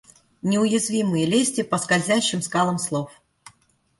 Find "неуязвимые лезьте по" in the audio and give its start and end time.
0.41-1.77